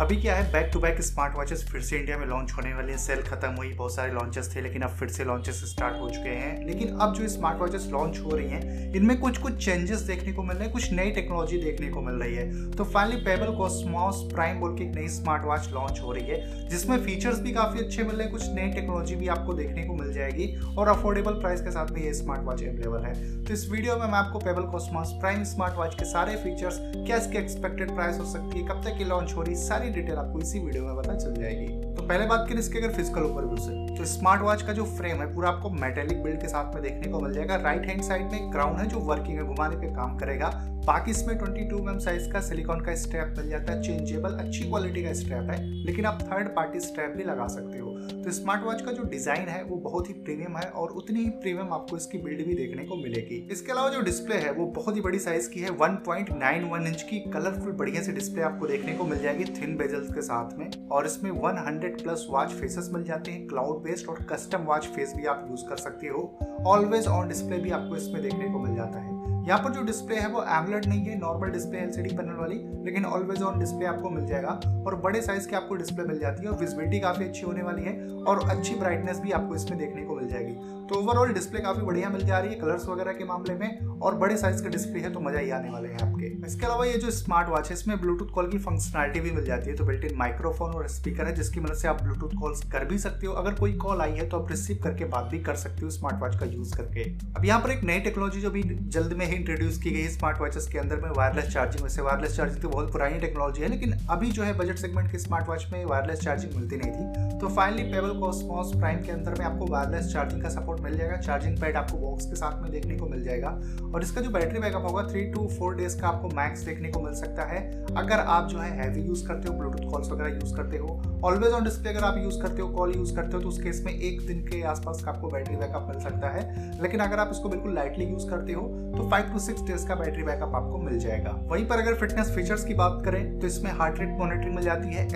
अभी 0.00 0.16
क्या 0.16 0.34
है 0.36 0.42
back 0.52 0.70
to 0.72 0.80
back 0.80 1.00
smart 1.02 1.36
watches 1.36 1.64
फिर 1.68 1.80
से 1.82 1.96
इंडिया 1.96 2.16
में 2.18 2.24
लॉन्च 2.26 2.52
होने 2.52 2.72
वाले 2.74 2.92
हैं। 2.92 2.98
सेल 2.98 3.22
खत्म 3.22 3.48
हुई, 3.52 3.68
बहुत 3.68 3.94
सारे 3.94 4.12
लॉन्चेस 4.12 4.50
थे, 4.54 4.60
लेकिन 4.60 4.82
अब 4.82 4.90
फिर 4.90 5.08
से 5.08 5.24
लॉन्चेस 5.24 5.62
स्टार्ट 5.70 5.96
हो 6.00 6.10
चुके 6.10 6.28
हैं। 6.30 6.66
लेकिन 6.66 6.98
अब 6.98 7.14
जो 7.14 7.28
स्मार्ट 7.28 7.58
वॉचेस 7.58 7.88
लॉन्च 7.92 8.18
हो 8.18 8.30
रही 8.30 8.50
हैं, 8.50 8.92
इनमें 8.94 9.16
कुछ 9.20 9.38
कुछ 9.38 9.64
चेंजेस 9.64 10.00
देखने 10.00 10.32
को 10.32 10.42
मिल 10.42 10.56
रहे 10.56 10.64
हैं, 10.64 10.72
कुछ 10.72 10.92
नई 10.92 11.10
टेक्नोलॉजी 11.10 11.58
देखने 11.58 11.88
को 11.88 12.02
मिल 12.02 12.14
रही 12.14 12.34
है। 12.34 12.70
तो 12.72 12.84
फाइनली 12.84 13.16
पेबल 13.22 13.52
कॉस्मॉस 13.56 14.22
प्राइम 14.34 14.60
बोल 14.60 14.76
के 14.78 14.84
एक 14.84 14.94
नई 14.94 15.08
स्मार्ट 15.08 15.44
वॉच 15.44 15.68
लॉन्च 15.72 16.00
हो 16.00 16.12
रही 16.12 16.26
है, 16.26 16.68
जिसमें 16.68 16.96
फीचर्स 17.04 17.40
भी 17.40 17.52
काफ़ी 17.52 17.84
अच्छे 17.84 18.02
मिल 18.02 18.16
रहे 18.16 18.26
हैं, 18.26 18.32
कुछ 18.32 18.48
नई 18.50 18.72
टेक्नोलॉजी 18.74 19.16
भी 19.16 19.28
आपको 19.28 19.54
देखने 19.54 19.84
को 19.84 19.94
मिल 19.94 20.12
जाएगी, 20.12 20.48
और 20.76 20.88
अफोर्डेबल 20.88 21.40
प्राइस 21.40 21.60
के 21.60 21.70
साथ 21.70 21.90
में 21.90 22.00
ये 22.02 22.14
स्मार्ट 22.14 22.44
वॉच 22.44 22.62
अवेलेबल 22.62 23.04
है। 23.06 23.44
तो 23.44 23.54
इस 23.54 23.68
वीडियो 23.70 23.96
में 23.96 24.06
मैं 24.06 24.18
आपको 24.18 24.38
Pebble 24.38 24.70
Cosmos 24.70 25.12
Prime 25.20 25.44
smart 25.54 25.76
watch 25.76 25.94
के 25.94 26.04
सारे 26.04 26.36
फीचर्स 26.36 26.80
क्या 26.96 27.16
इसके 27.16 27.38
एक्सपेक्टेड 27.38 27.94
प्राइस 27.94 28.18
हो 28.18 28.30
सकती 28.32 28.58
है, 28.60 28.66
कब 28.68 28.84
तक 28.84 29.00
ये 29.00 29.04
लॉन्च 29.06 29.34
हो 29.36 29.42
रही 29.42 29.54
है, 29.54 29.66
सारी 29.66 29.86
डिटेल 29.90 30.16
आपको 30.16 30.40
इसी 30.40 30.58
वीडियो 30.58 30.84
में 30.84 30.96
पता 30.96 31.14
चल 31.14 31.34
जाएगी। 31.34 31.66
तो 31.94 32.02
पहले 32.02 32.26
बात 32.26 32.46
करें 32.48 32.58
इसके 32.58 32.78
अगर 32.78 32.92
फ़िज़िकल 32.92 33.22
ओवरव्यू 33.22 33.56
से 33.58 33.86
तो 33.96 34.04
स्मार्ट 34.06 34.42
वॉच 34.42 34.62
का 34.62 34.72
जो 34.72 34.84
फ्रेम 34.86 35.20
है, 35.20 35.34
पूरा 35.34 35.48
आपको 35.48 35.70
मेटेलिक 35.72 36.22
बिल्ड 36.22 36.40
के 36.40 36.48
साथ 36.48 36.74
में 36.74 36.82
देखने 36.82 37.08
को 37.12 37.20
मिल 37.20 37.32
जाएगा। 37.32 37.56
राइट 37.58 37.86
हैंड 37.86 38.02
साइड 38.02 38.32
में 38.32 38.50
क्राउन 38.50 38.76
है 38.76 38.86
जो 38.88 38.98
वर्किंग 39.02 39.38
है, 39.38 39.44
घुमाने 39.44 39.76
पे 39.76 39.94
काम 39.94 40.16
करेगा। 40.18 40.48
बाकी 40.86 41.10
इसमें 41.10 41.34
22 41.38 41.68
टू 41.70 41.78
mm 41.78 41.98
साइज़ 42.00 42.30
का 42.32 42.40
सिलिकॉन 42.40 42.80
का 42.80 42.94
स्ट्रैप 42.96 43.34
मिल 43.38 43.48
जाता 43.50 43.72
है 43.72 43.82
चेंजेबल 43.82 44.36
अच्छी 44.36 44.64
क्वालिटी 44.64 45.02
का 45.04 45.12
स्ट्रैप 45.12 45.50
है, 45.50 45.62
लेकिन 45.84 46.06
आप 46.06 46.22
थर्ड 46.22 46.48
पार्टी 46.56 46.80
स्ट्रैप 46.80 47.14
भी 47.16 47.24
लगा 47.24 47.46
सकते 47.48 47.78
हो। 47.78 47.97
तो 48.24 48.30
स्मार्ट 48.30 48.64
वॉच 48.64 48.82
का 48.82 48.92
जो 48.92 49.02
डिज़ाइन 49.02 49.48
है, 49.48 49.62
वो 49.64 49.76
बहुत 49.76 50.08
ही 50.08 50.14
प्रीमियम 50.14 50.56
है 50.56 50.68
और 50.70 50.90
उतनी 50.90 51.20
ही 51.20 51.30
प्रीमियम 51.30 51.72
आपको 51.72 51.96
इसकी 51.96 52.18
बिल्ड 52.18 52.46
भी 52.46 52.54
देखने 52.54 52.84
को 52.84 52.96
मिलेगी। 52.96 53.36
इसके 53.52 53.72
अलावा 53.72 53.88
जो 53.88 54.00
डिस्प्ले 54.00 54.36
है, 54.36 54.52
वो 54.52 54.66
बहुत 54.66 54.96
ही 54.96 55.00
बड़ी 55.00 55.18
साइज़ 55.18 55.50
की 55.50 55.60
है 55.60 55.70
1.91 55.78 56.86
इंच 56.86 57.02
की 57.02 57.20
कलरफुल 57.20 57.72
बढ़िया 57.72 58.02
से 58.02 58.12
डिस्प्ले 58.12 58.42
आपको 58.42 58.66
देखने 58.66 58.92
को 58.92 59.04
मिल 59.04 59.18
जाएगी 59.18 59.44
थिन 59.44 59.76
बेजल्स 59.76 60.14
के 60.14 60.22
साथ 60.22 60.58
में 60.58 60.88
और 60.88 61.06
इसमें 61.06 61.30
100 61.30 62.02
प्लस 62.02 62.26
वॉच 62.30 62.52
फेसेस 62.52 62.90
मिल 62.92 63.04
जाते 63.04 63.30
हैं 63.30 63.46
क्लाउड 63.46 63.82
बेस्ड 63.82 64.08
और 64.08 64.22
कस्टम 64.22 64.58
वॉच 64.58 64.86
फेस 64.86 65.14
भी 65.16 65.26
आप 65.26 65.46
यूज़ 65.50 65.64
कर 65.68 65.76
सकते 65.76 66.06
हो। 66.06 66.38
ऑलवेज 66.66 67.06
ऑन 67.06 67.28
डिस्प्ले 67.28 67.58
भी 67.58 67.70
आपको 67.70 67.96
इसमें 67.96 68.22
देखने 68.22 68.48
को 68.48 68.58
मिल 68.58 68.74
जाता 68.76 68.98
है। 68.98 69.37
यहाँ 69.48 69.62
पर 69.64 69.70
जो 69.72 69.82
डिस्प्ले 69.82 70.16
है 70.16 70.28
वो 70.28 70.42
एमलेट 70.54 70.86
नहीं 70.86 71.04
है 71.04 71.18
नॉर्मल 71.18 71.50
डिस्प्ले 71.50 71.78
एलसीडी 71.78 72.10
पैनल 72.16 72.34
वाली, 72.36 72.56
लेकिन 72.84 73.04
ऑलवेज 73.06 73.42
ऑन 73.42 73.58
डिस्प्ले 73.58 73.86
आपको 73.86 74.10
मिल 74.10 74.26
जाएगा। 74.26 74.48
और 74.86 74.94
बड़े 74.96 75.20
साइज़ 75.22 75.48
की 75.48 75.56
आपको 75.56 75.74
डिस्प्ले 75.74 76.04
मिल 76.04 76.18
जाती 76.18 76.42
है 76.42 76.50
और 76.50 76.58
विजिबिलिटी 76.58 77.00
काफ़ी 77.00 77.24
अच्छी 77.24 77.42
होने 77.42 77.62
वाली 77.62 77.82
है 77.82 77.96
और 78.24 78.48
अच्छी 78.48 78.74
ब्राइटनेस 78.74 79.18
भी 79.18 79.30
आपको 79.30 79.54
इसमें 79.54 79.78
देखने 79.78 80.02
को 80.02 80.16
मिल 80.16 80.28
जाएगी। 80.28 80.52
तो 80.88 80.94
ओवरऑल 80.94 81.32
डिस्प्ले 81.34 81.60
काफ़ी 81.60 81.82
बढ़िया 81.82 82.08
मिल 82.08 82.26
जा 82.26 82.38
रही 82.38 82.50
है 82.50 82.60
कलर्स 82.60 82.86
वगैरह 82.88 83.12
के 83.12 83.24
मामले 83.24 83.54
में 83.54 83.98
और 83.98 84.14
बड़े 84.16 84.36
साइज़ 84.36 84.62
का 84.62 84.68
डिस्प्ले 84.68 85.00
है 85.00 85.12
तो 85.12 85.20
मज़ा 85.20 85.38
ही 85.38 85.50
आने 85.50 85.70
वाले 85.70 85.88
हैं 85.88 85.98
आपके। 86.02 86.26
इसके 86.46 86.66
अलावा 86.66 86.84
ये 86.84 86.98
जो 86.98 87.10
स्मार्ट 87.10 87.48
वॉच 87.48 87.68
है, 87.68 87.74
इसमें 87.74 88.00
ब्लूटूथ 88.00 88.30
कॉल 88.34 88.50
की 88.50 88.58
फंक्शनलिटी 88.58 89.20
भी 89.20 89.30
मिल 89.30 89.44
जाती 89.44 89.70
है। 89.70 89.76
तो 89.76 89.84
बिल्ट 89.84 90.04
इन 90.04 90.16
माइक्रोफोन 90.18 90.70
और 90.70 90.86
स्पीकर 90.88 91.26
है, 91.26 91.34
जिसकी 91.34 91.60
मदद 91.60 91.74
से 91.74 91.88
आप 91.88 92.02
ब्लूटूथ 92.02 92.38
कॉल्स 92.40 92.62
कर 92.72 92.84
भी 92.84 92.98
सकते 92.98 93.26
हो। 93.26 93.32
अगर 93.34 93.54
कोई 93.54 93.72
कॉल 93.78 94.00
आई 94.00 94.12
है 94.12 94.28
तो 94.28 94.40
आप 94.40 94.50
रिसीव 94.50 94.80
करके 94.84 95.04
बात 95.06 95.30
भी 95.30 95.38
कर 95.40 95.56
सकते 95.56 95.84
हो 95.84 95.90
स्मार्ट 95.90 96.22
वॉच 96.22 96.38
का 96.40 96.46
यूज़ 96.46 96.76
करके। 96.76 97.10
अब 97.36 97.44
यहाँ 97.44 97.60
पर 97.60 97.70
एक 97.70 97.84
नई 97.84 98.00
टेक्नोलॉजी 98.00 98.40
जो 98.40 98.50
भी 98.50 98.62
जल्द 98.62 99.12
में 99.12 99.26
ही 99.26 99.37
इंट्रोड्यूस 99.38 99.78
की 99.78 99.90
गई 99.90 100.08
स्मार्ट 100.08 100.40
वॉचेस 100.40 100.68
के 100.68 100.78
अंदर 100.78 100.96
में 100.96 101.10
वायरलेस 101.10 101.52
चार्जिंग 101.52 101.82
वैसे 101.82 102.02
वायरलेस 102.02 102.36
चार्जिंग 102.36 102.62
तो 102.62 102.68
बहुत 102.68 102.92
पुरानी 102.92 103.18
टेक्नोलॉजी 103.18 103.62
है 103.62 103.68
लेकिन 103.68 103.92
अभी 104.10 104.30
जो 104.30 104.42
है 104.42 104.56
बजट 104.58 104.76
सेगमेंट 104.76 105.10
की 105.10 105.18
स्मार्ट 105.18 105.48
वॉच 105.48 105.66
में 105.72 105.84
वायरलेस 105.84 106.20
चार्जिंग 106.20 106.54
मिलती 106.54 106.76
नहीं 106.76 106.92
थी। 106.92 107.38
तो 107.38 107.48
फाइनली 107.48 107.82
पेबल 107.82 108.18
कॉस्मॉस 108.20 108.72
प्राइम 108.74 109.02
के 109.02 109.12
अंदर 109.12 109.34
में 109.38 109.44
आपको 109.46 109.66
वायरलेस 109.66 110.12
चार्जिंग 110.12 110.42
का 110.42 110.48
सपोर्ट 110.48 110.80
मिल 110.80 110.96
जाएगा। 110.98 111.16
चार्जिंग 111.18 111.56
पैड 111.60 111.76
आपको 111.76 111.98
बॉक्स 111.98 112.26
के 112.26 112.36
साथ 112.36 112.62
में 112.62 112.70
देखने 112.72 112.96
को 112.96 113.06
मिल 113.06 113.22
जाएगा। 113.24 113.48
और 113.94 114.02
इसका 114.02 114.20
जो 114.20 114.30
बैटरी 114.30 114.58
बैकअप 114.58 114.82
होगा 114.82 115.06
थ्री 115.08 115.24
टू 115.32 115.46
फोर 115.58 115.76
डेज़ 115.76 116.00
का 116.00 116.08
आपको 116.08 116.28
मैक्स 116.36 116.60
देखने 116.62 116.88
को 116.88 117.00
मिल 117.00 117.14
सकता 117.14 117.44
है। 117.44 117.60
अगर 117.96 118.24
आप 118.28 118.48
जो 118.48 118.58
है 118.58 118.70
हैवी 118.78 119.02
यूज़ 119.02 119.26
करते 119.28 119.48
हो 119.48 119.54
ब्लूटूथ 119.54 119.90
कॉल्स 119.90 120.10
वगैरह 120.10 120.34
यूज़ 120.34 120.54
करते 120.56 120.78
हो 120.78 121.17
ऑलवेज 121.24 121.52
ऑन 121.52 121.64
डिस्प्ले 121.64 121.90
अगर 121.90 122.04
आप 122.04 122.16
यूज़ 122.18 122.40
करते 122.42 122.62
हो 122.62 122.68
कॉल 122.68 122.94
यूज़ 122.94 123.14
करते 123.16 123.36
हो 123.36 123.42
तो 123.42 123.48
उस 123.48 123.58
केस 123.62 123.82
में 123.84 123.92
एक 123.92 124.20
दिन 124.26 124.42
के 124.42 124.62
आसपास 124.62 125.02
का 125.04 125.10
आपको 125.10 125.28
बैटरी 125.28 125.56
बैकअप 125.56 125.86
मिल 125.88 125.98
सकता 126.00 126.28
है। 126.28 126.42
लेकिन 126.82 127.00
अगर 127.00 127.18
आप 127.18 127.30
इसको 127.32 127.48
बिल्कुल 127.48 127.74
लाइटली 127.74 128.04
यूज़ 128.04 128.28
करते 128.30 128.52
हो 128.52 128.62
तो 128.96 129.08
फाइव 129.10 129.32
टू 129.32 129.38
सिक्स 129.38 129.62
डेज़ 129.62 129.86
का 129.88 129.94
बैटरी 129.94 130.22
बैकअप 130.22 130.54
आपको 130.54 130.78
मिल 130.78 130.98
जाएगा। 130.98 131.30
वहीं 131.50 131.66
पर 131.68 131.80
अगर 131.80 131.94
फिटनेस 131.94 132.30
फीचर्स 132.34 132.64
की 132.64 132.74
बात 132.74 133.02
करें 133.04 133.38
तो 133.40 133.46
इसमें 133.46 133.70
हार्ट 133.70 133.98
रेट 134.00 134.16
मॉनिटरिंग 134.18 134.54
मिल 134.54 134.64
जाती 134.64 134.94
है 134.94 135.06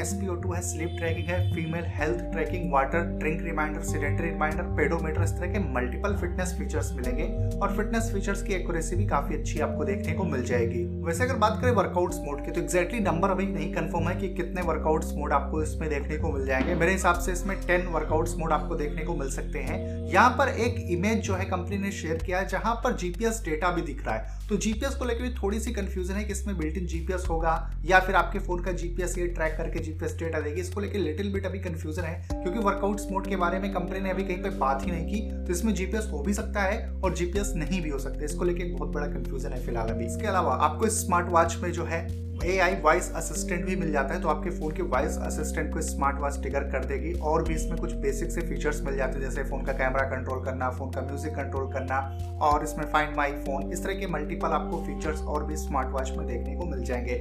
टू 0.42 0.52
है 0.52 0.60
स्लीप 0.62 0.96
ट्रैकिंग 0.98 1.28
है 1.28 1.38
female 1.52 1.84
health 1.94 2.24
tracking 2.32 2.72
water 2.72 3.04
drink 3.20 3.42
reminder 3.42 3.82
sedentary 3.82 4.28
reminder 4.28 4.74
pedometer 4.76 5.22
इस 5.22 5.32
तरह 5.32 5.52
के 5.52 5.58
मल्टीपल 5.74 6.16
फिटनेस 6.16 6.54
फीचर्स 6.58 6.92
मिलेंगे। 6.92 7.28
और 7.58 7.76
फिटनेस 7.76 8.10
फीचर्स 8.14 8.42
की 8.42 8.54
एक्यूरेसी 8.54 8.96
भी 8.96 9.06
काफ़ी 9.06 9.36
अच्छी 9.36 9.60
आपको 9.60 9.84
देखने 9.84 10.12
को 10.12 10.24
मिल 10.24 10.44
जाएगी। 10.44 10.84
वैसे 11.04 11.24
अगर 11.24 11.36
बात 11.36 11.58
करें 11.62 11.72
वर्कआउट्स 11.72 12.20
मोड 12.24 12.44
की 12.44 12.50
तो 12.50 12.60
एक्जैक्टली 12.60 13.00
नंबर 13.00 13.30
अभी 13.30 13.46
नहीं 13.46 13.72
कंफर्म 13.74 14.08
है 14.08 14.16
कि 14.16 14.34
कितने 14.34 14.62
वर्कआउट्स 14.62 15.12
मोड 15.16 15.32
आपको 15.32 15.62
इसमें 15.62 15.88
देखने 15.94 16.16
को 16.19 16.32
मिल 16.32 16.47
जाएँगे। 16.47 16.75
मेरे 16.75 16.92
हिसाब 16.92 17.19
से 17.20 17.32
इसमें 17.32 17.56
टेन 17.66 17.86
वर्कआउट्स 17.88 18.36
मोड 18.36 18.53
आपको 18.53 18.75
देखने 18.75 19.04
को 19.04 19.14
मिल 19.14 19.30
सकते 19.30 19.58
हैं। 19.58 19.80
यहाँ 20.08 20.30
पर 20.30 20.48
एक 20.48 20.76
इमेज 20.91 21.19
जो 21.19 21.34
है 21.34 21.44
कंपनी 21.44 21.78
ने 21.78 21.91
शेयर 21.92 22.16
किया 22.16 22.38
है, 22.38 22.48
जहाँ 22.48 22.75
पर 22.84 22.97
जीपीएस 22.97 23.42
डेटा 23.44 23.70
भी 23.70 23.82
दिख 23.82 24.04
रहा 24.06 24.14
है। 24.14 24.41
तो 24.48 24.56
जीपीएस 24.56 24.94
को 24.94 25.04
लेकर 25.04 25.22
भी 25.22 25.31
थोड़ी 25.34 25.60
सी 25.60 25.72
कंफ्यूजन 25.72 26.14
है 26.14 26.25
कि 26.25 26.32
इसमें 26.32 26.56
बिल्ट 26.58 26.76
इन 26.76 26.86
जीपीएस 26.86 27.26
होगा, 27.31 27.52
या 27.84 28.00
फिर 28.00 28.14
आपके 28.14 28.38
फ़ोन 28.38 28.62
का 28.62 28.72
जीपीएस 28.72 29.16
ये 29.19 29.26
ट्रैक 29.26 29.56
करके 29.56 29.81
जीपीएस 29.81 30.16
डेटा 30.19 30.41
देगी। 30.41 30.60
इसको 30.60 30.81
लेकर 30.81 30.98
लिटिल 30.98 31.32
बिट 31.32 31.47
अभी 31.47 31.60
कंफ्यूजन 31.60 32.02
है, 32.02 32.14
क्योंकि 32.32 32.58
वर्कआउट्स 32.58 33.06
मोड 33.10 33.26
के 33.26 33.36
बारे 33.36 33.58
में 33.58 33.72
कंपनी 33.72 34.00
ने 34.00 34.10
अभी 34.10 34.25
कहीं 34.25 34.42
पे 34.42 34.50
बात 34.58 34.86
ही 34.86 34.91
नहीं 34.91 35.06
की। 35.06 35.20
तो 35.47 35.52
इसमें 35.52 35.75
जीपीएस 35.75 36.08
हो 36.12 36.22
भी 36.22 36.34
सकता 36.34 36.62
है 36.62 36.91
और 36.94 37.14
जीपीएस 37.14 37.52
नहीं 37.56 37.81
भी 37.82 37.91
हो 37.91 37.98
सकता 37.98 38.25
इसको 38.25 38.44
लेकर 38.44 38.72
बहुत 38.72 38.88
बड़ा 38.88 39.06
कंफ्यूजन 39.06 39.52
है 39.52 39.64
फ़िलहाल 39.64 39.88
अभी। 39.88 40.06
इसके 40.06 40.26
अलावा 40.26 40.54
आपको 40.62 40.88
स्मार्ट 40.91 41.28
वॉच 41.28 41.56
में 41.62 41.70
जो 41.72 41.84
है 41.84 42.06
ए 42.44 42.58
आई 42.58 42.75
वॉइस 42.82 43.10
असिस्टेंट 43.16 43.64
भी 43.64 43.76
मिल 43.76 43.92
जाता 43.92 44.14
है 44.14 44.20
तो 44.22 44.28
आपके 44.28 44.50
फ़ोन 44.50 44.72
के 44.72 44.82
वॉइस 44.84 45.19
असिस्टेंट 45.19 45.72
को 45.75 45.80
स्मार्ट 45.82 46.19
वॉच 46.20 46.42
टिगर 46.42 46.64
कर 46.70 46.84
देगी 46.84 47.12
और 47.22 47.42
भी 47.42 47.54
इसमें 47.54 47.76
कुछ 47.78 47.92
बेसिक 47.97 48.30
से 48.30 48.41
फीचर्स 48.41 48.80
मिल 48.82 48.97
जाते 48.97 49.19
हैं, 49.19 49.20
जैसे 49.20 49.44
फ़ोन 49.50 49.64
का 49.64 49.72
कैमरा 49.72 50.03
कंट्रोल 50.10 50.44
करना 50.44 50.70
फ़ोन 50.70 50.91
का 50.91 51.00
म्यूज़िक 51.02 51.34
कंट्रोल 51.34 51.72
करना 51.72 51.98
और 52.42 52.64
इसमें 52.64 52.84
फाइंड 52.86 53.16
माई 53.16 53.32
फ़ोन 53.44 53.72
इस 53.72 53.84
तरह 53.84 53.94
के 53.94 54.06
मल्टीपल 54.06 54.48
आपको 54.50 54.82
फीचर्स 54.86 55.22
और 55.22 55.44
भी 55.44 55.56
स्मार्ट 55.56 55.88
वॉच 55.88 56.10
में 56.16 56.26
देखने 56.26 56.56
को 56.56 56.64
मिल 56.66 56.82
जाएँगे। 56.84 57.14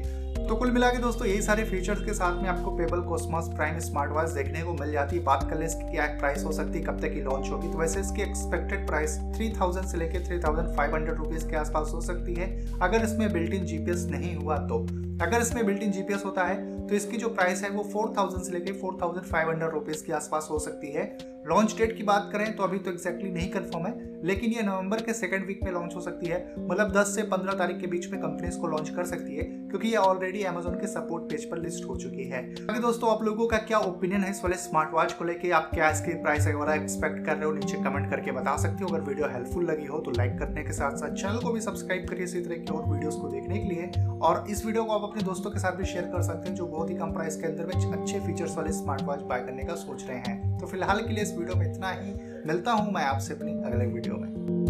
तो 0.48 0.56
कुल 0.56 0.72
मिला 0.72 0.90
के 0.90 0.98
दोस्तों, 0.98 1.28
यही 1.28 1.42
सारे 1.42 1.64
फीचर्स 1.64 2.00
के 2.06 2.14
साथ 2.14 2.42
में 2.44 2.50
आपको 2.50 2.72
Pebble 2.78 3.02
Cosmos 3.02 3.48
Prime 3.48 3.80
smart 3.80 4.12
watch 4.12 4.30
देखने 4.30 4.62
को 4.62 4.74
मिल 4.74 4.92
जाती 4.92 5.18
है। 5.18 5.24
बात 5.24 5.48
कर 5.50 5.60
ले 5.60 5.66
इसकी 5.66 5.92
क्या 5.92 6.06
प्राइस 6.20 6.44
हो 6.46 6.52
सकती 6.52 6.80
है, 6.80 6.86
कब 6.86 7.00
तक 7.02 7.14
की 7.14 7.22
लॉन्च 7.22 7.50
होगी 7.50 7.72
तो 7.72 7.78
वैसे 7.78 8.00
इसकी 8.00 8.22
एक्सपेक्टेड 8.22 8.88
प्राइस 8.88 9.18
3000 9.38 9.86
से 9.86 9.98
लेकर 9.98 10.26
3500 10.26 11.18
रुपीस 11.18 11.44
के 11.44 11.56
आसपास 11.56 11.92
हो 11.94 12.02
सकती 12.02 12.34
है। 12.34 12.50
अगर 12.82 13.06
इसमें 13.06 13.32
बिल्ट 13.34 13.54
इन 13.54 13.66
जीपीएस 13.66 14.08
नहीं 14.12 14.36
हुआ 14.36 14.58
तो। 14.68 14.86
अगर 15.22 15.42
इसमें 15.42 15.66
बिल्ट 15.66 15.84
इन 15.84 15.92
जीपीएस 15.92 16.24
होता 16.26 16.44
है 16.46 16.56
तो 16.82 16.96
इसकी 16.96 17.18
जो 17.18 17.30
प्राइस 17.30 17.64
है 17.64 17.70
वो 17.70 17.84
4000 17.86 18.44
से 18.44 18.52
लेकर 18.52 18.80
4500 18.80 19.70
रुपीस 19.72 20.02
के 20.02 20.14
आसपास 20.14 20.48
हो 20.52 20.60
सकती 20.60 20.92
है। 20.92 21.06
लॉन्च 21.48 21.76
डेट 21.78 21.96
की 21.98 22.04
बात 22.04 22.30
करें 22.34 22.56
तो 22.56 22.64
अभी 22.64 22.80
तो 22.80 22.92
एक्जैक्टली 22.92 23.30
नहीं 23.32 23.50
कंफर्म 23.50 23.86
है, 23.86 23.94
लेकिन 24.26 24.52
ये 24.52 24.62
नवंबर 24.62 25.02
के 25.02 25.14
सेकंड 25.14 25.46
वीक 25.46 25.64
में 25.64 25.72
लॉन्च 25.72 25.96
हो 25.96 26.02
सकती 26.02 26.28
है। 26.28 26.40
मतलब 26.62 26.92
10 26.94 27.16
से 27.16 27.24
15 27.24 27.54
तारीख 27.60 27.80
के 27.82 27.88
बीच 27.88 28.08
में 28.12 28.20
कंपनी 28.22 28.48
इसको 28.48 28.68
लॉन्च 28.68 28.90
कर 28.90 29.06
सकती 29.06 29.36
है, 29.36 29.44
क्योंकि 29.70 29.88
ये 29.88 29.96
ऑलरेडी 29.98 30.44
अमेजोन 30.44 30.74
के 30.74 30.88
सपोर्ट 30.88 31.24
पेज 31.30 31.50
पर 31.52 31.58
लिस्ट 31.58 31.86
हो 31.86 31.96
चुकी 31.96 32.24
है। 32.24 32.42
आगे 32.64 32.80
दोस्तों, 32.80 33.10
आप 33.12 33.24
लोगों 33.24 33.48
का 33.48 33.58
क्या 33.62 33.80
ओपिनियन 33.82 34.24
है 34.24 34.30
इस 34.32 34.44
वाले 34.44 34.58
स्मार्ट 34.58 34.94
वॉच 34.94 35.14
को 35.14 35.26
लेकर 35.26 35.52
आप 35.52 35.70
क्या 35.74 35.90
इसकी 35.90 36.14
प्राइस 36.22 36.48
वगैरह 36.48 36.74
एक्सपेक्ट 36.74 37.26
कर 37.26 37.36
रहे 37.36 37.46
हो? 37.46 37.52
नीचे 37.54 37.78
कमेंट 37.84 38.10
करके 38.10 38.32
बता 38.32 38.56
सकते 38.58 38.84
हो। 38.84 38.90
अगर 38.90 39.02
वीडियो 39.02 39.28
हेल्पफुल 39.30 39.66
लगी 39.66 39.86
हो 39.86 40.00
तो 40.00 40.12
लाइक 40.12 40.38
करने 40.40 40.64
के 40.64 40.74
साथ 40.74 40.98
साथ 40.98 41.16
चैनल 41.16 41.40
को 41.40 41.54
भी 41.54 41.62
सब्सक्राइब 41.62 42.08
करिए 42.10 42.24
इसी 42.24 42.42
तरह 42.42 42.56
की 42.58 42.74
और 42.74 42.86
वीडियोस 42.86 43.16
को 43.16 43.28
देखने 43.30 43.58
के 43.58 43.70
लिए। 43.70 43.92
और 44.22 44.46
इस 44.50 44.66
वीडियो 44.66 44.84
को 44.84 44.94
आप 44.94 45.10
अपने 45.10 45.24
दोस्तों 45.24 45.52
के 45.52 45.60
साथ 45.60 45.78
भी 45.78 45.86
शेयर 45.86 46.06
कर 46.06 46.22
सकते 46.24 46.50
हैं, 46.50 46.56
जो 46.56 46.66
बहुत 46.72 46.90
ही 46.90 46.96
कम 46.96 47.12
प्राइस 47.14 47.36
के 47.36 47.48
अंदर 47.48 47.66
में 47.66 48.02
अच्छे 48.02 48.20
फीचर्स 48.20 48.58
वाले 48.58 48.72
स्मार्ट 48.72 49.02
वॉच 49.02 49.22
बाय 49.22 49.40
करने 49.40 49.64
का 49.64 49.76
सोच 49.76 50.08
रहे 50.08 50.18
हैं। 50.18 50.58
तो 50.60 50.68
फ़िलहाल 50.68 51.02
के 51.02 51.14
लिए 51.14 51.24
इस 51.24 51.38
वीडियो 51.38 51.56
में 51.56 51.72
इतना 51.72 51.92
ही। 51.92 52.14
मिलता 52.46 52.72
हूँ 52.72 52.94
मैं 52.94 53.04
आपसे 53.04 53.34
अपनी 53.34 53.52
अगले 53.64 53.86
वीडियो 53.86 54.16
में। 54.16 54.61